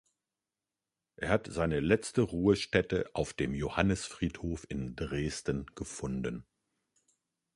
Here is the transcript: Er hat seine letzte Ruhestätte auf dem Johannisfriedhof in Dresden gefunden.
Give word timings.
Er 1.17 1.29
hat 1.29 1.45
seine 1.51 1.79
letzte 1.79 2.21
Ruhestätte 2.21 3.07
auf 3.13 3.33
dem 3.33 3.53
Johannisfriedhof 3.53 4.65
in 4.67 4.95
Dresden 4.95 5.67
gefunden. 5.75 6.43